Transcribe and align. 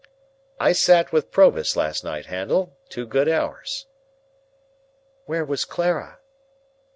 "I 0.59 0.71
sat 0.71 1.11
with 1.11 1.29
Provis 1.29 1.75
last 1.75 2.03
night, 2.03 2.25
Handel, 2.25 2.75
two 2.89 3.05
good 3.05 3.29
hours." 3.29 3.85
"Where 5.27 5.45
was 5.45 5.63
Clara?" 5.63 6.17